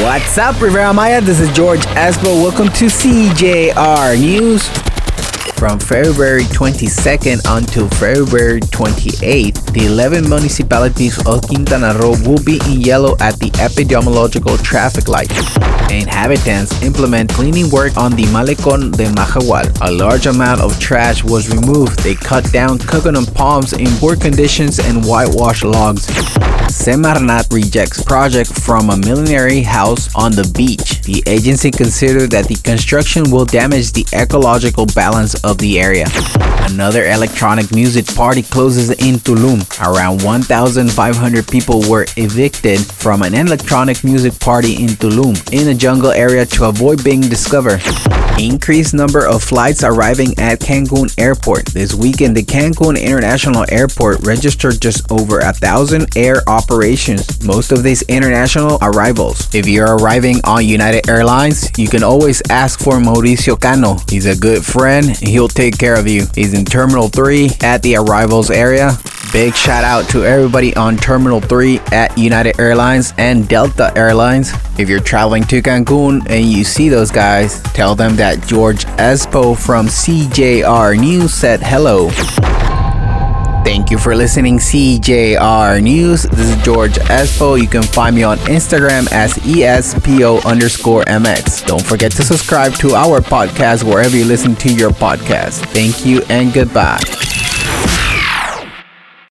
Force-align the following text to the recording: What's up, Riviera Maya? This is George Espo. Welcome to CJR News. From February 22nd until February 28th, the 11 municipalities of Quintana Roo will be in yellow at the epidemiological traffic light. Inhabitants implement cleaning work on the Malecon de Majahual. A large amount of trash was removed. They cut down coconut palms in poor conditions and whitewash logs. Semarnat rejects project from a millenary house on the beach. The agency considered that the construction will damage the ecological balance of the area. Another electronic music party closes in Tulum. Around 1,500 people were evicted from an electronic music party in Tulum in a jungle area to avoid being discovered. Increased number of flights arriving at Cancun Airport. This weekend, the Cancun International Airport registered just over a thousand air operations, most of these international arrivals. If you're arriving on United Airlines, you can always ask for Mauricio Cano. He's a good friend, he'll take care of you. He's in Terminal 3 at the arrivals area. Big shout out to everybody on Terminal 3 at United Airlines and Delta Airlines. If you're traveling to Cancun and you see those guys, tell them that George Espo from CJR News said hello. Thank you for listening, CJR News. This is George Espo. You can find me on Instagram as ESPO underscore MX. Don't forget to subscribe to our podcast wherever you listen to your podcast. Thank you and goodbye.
What's 0.00 0.38
up, 0.38 0.58
Riviera 0.62 0.94
Maya? 0.94 1.20
This 1.20 1.40
is 1.40 1.50
George 1.50 1.80
Espo. 1.88 2.42
Welcome 2.42 2.68
to 2.70 2.86
CJR 2.86 4.18
News. 4.18 4.89
From 5.60 5.78
February 5.78 6.44
22nd 6.44 7.42
until 7.46 7.86
February 8.00 8.62
28th, 8.62 9.74
the 9.74 9.84
11 9.84 10.26
municipalities 10.26 11.18
of 11.26 11.42
Quintana 11.42 11.92
Roo 11.98 12.16
will 12.26 12.42
be 12.42 12.58
in 12.64 12.80
yellow 12.80 13.14
at 13.20 13.38
the 13.40 13.50
epidemiological 13.60 14.56
traffic 14.64 15.06
light. 15.06 15.30
Inhabitants 15.92 16.82
implement 16.82 17.28
cleaning 17.28 17.68
work 17.68 17.98
on 17.98 18.12
the 18.12 18.24
Malecon 18.32 18.96
de 18.96 19.04
Majahual. 19.12 19.68
A 19.82 19.90
large 19.92 20.24
amount 20.24 20.62
of 20.62 20.80
trash 20.80 21.22
was 21.22 21.54
removed. 21.54 21.98
They 21.98 22.14
cut 22.14 22.50
down 22.52 22.78
coconut 22.78 23.34
palms 23.34 23.74
in 23.74 23.88
poor 23.98 24.16
conditions 24.16 24.78
and 24.78 25.04
whitewash 25.04 25.62
logs. 25.62 26.06
Semarnat 26.70 27.52
rejects 27.52 28.02
project 28.02 28.48
from 28.60 28.90
a 28.90 28.96
millenary 28.96 29.60
house 29.60 30.08
on 30.14 30.30
the 30.30 30.50
beach. 30.56 31.02
The 31.02 31.22
agency 31.26 31.70
considered 31.70 32.30
that 32.30 32.46
the 32.46 32.54
construction 32.54 33.30
will 33.30 33.44
damage 33.44 33.90
the 33.90 34.06
ecological 34.14 34.86
balance 34.86 35.34
of 35.42 35.49
the 35.58 35.80
area. 35.80 36.06
Another 36.70 37.06
electronic 37.06 37.74
music 37.74 38.06
party 38.14 38.42
closes 38.42 38.90
in 38.90 39.16
Tulum. 39.16 39.60
Around 39.84 40.22
1,500 40.22 41.48
people 41.48 41.82
were 41.88 42.06
evicted 42.16 42.78
from 42.80 43.22
an 43.22 43.34
electronic 43.34 44.04
music 44.04 44.38
party 44.38 44.76
in 44.76 44.90
Tulum 44.90 45.34
in 45.52 45.68
a 45.68 45.74
jungle 45.74 46.12
area 46.12 46.46
to 46.46 46.68
avoid 46.68 47.02
being 47.02 47.22
discovered. 47.22 47.82
Increased 48.38 48.94
number 48.94 49.26
of 49.26 49.42
flights 49.42 49.82
arriving 49.82 50.38
at 50.38 50.60
Cancun 50.60 51.12
Airport. 51.18 51.66
This 51.66 51.92
weekend, 51.92 52.36
the 52.36 52.42
Cancun 52.42 52.98
International 52.98 53.66
Airport 53.68 54.20
registered 54.24 54.80
just 54.80 55.10
over 55.12 55.40
a 55.40 55.52
thousand 55.52 56.16
air 56.16 56.42
operations, 56.48 57.44
most 57.44 57.70
of 57.70 57.82
these 57.82 58.00
international 58.02 58.78
arrivals. 58.80 59.54
If 59.54 59.66
you're 59.66 59.96
arriving 59.96 60.36
on 60.44 60.64
United 60.64 61.08
Airlines, 61.10 61.70
you 61.76 61.88
can 61.88 62.02
always 62.02 62.40
ask 62.48 62.80
for 62.80 62.94
Mauricio 62.94 63.60
Cano. 63.60 63.98
He's 64.08 64.24
a 64.24 64.36
good 64.38 64.64
friend, 64.64 65.14
he'll 65.40 65.48
take 65.48 65.78
care 65.78 65.98
of 65.98 66.06
you. 66.06 66.26
He's 66.34 66.52
in 66.52 66.66
Terminal 66.66 67.08
3 67.08 67.48
at 67.62 67.82
the 67.82 67.96
arrivals 67.96 68.50
area. 68.50 68.92
Big 69.32 69.54
shout 69.54 69.84
out 69.84 70.06
to 70.10 70.22
everybody 70.22 70.76
on 70.76 70.98
Terminal 70.98 71.40
3 71.40 71.78
at 71.92 72.18
United 72.18 72.60
Airlines 72.60 73.14
and 73.16 73.48
Delta 73.48 73.90
Airlines. 73.96 74.52
If 74.78 74.90
you're 74.90 75.00
traveling 75.00 75.44
to 75.44 75.62
Cancun 75.62 76.28
and 76.28 76.44
you 76.44 76.62
see 76.62 76.90
those 76.90 77.10
guys, 77.10 77.62
tell 77.72 77.94
them 77.94 78.16
that 78.16 78.46
George 78.46 78.84
Espo 78.98 79.58
from 79.58 79.86
CJR 79.86 81.00
News 81.00 81.32
said 81.32 81.60
hello. 81.62 82.10
Thank 83.70 83.92
you 83.92 83.98
for 83.98 84.16
listening, 84.16 84.58
CJR 84.58 85.80
News. 85.80 86.24
This 86.24 86.56
is 86.56 86.60
George 86.64 86.94
Espo. 86.94 87.56
You 87.56 87.68
can 87.68 87.84
find 87.84 88.16
me 88.16 88.24
on 88.24 88.36
Instagram 88.38 89.08
as 89.12 89.34
ESPO 89.34 90.44
underscore 90.44 91.04
MX. 91.04 91.68
Don't 91.68 91.86
forget 91.86 92.10
to 92.10 92.24
subscribe 92.24 92.72
to 92.74 92.94
our 92.96 93.20
podcast 93.20 93.84
wherever 93.84 94.16
you 94.16 94.24
listen 94.24 94.56
to 94.56 94.74
your 94.74 94.90
podcast. 94.90 95.64
Thank 95.66 96.04
you 96.04 96.20
and 96.28 96.52
goodbye. 96.52 96.98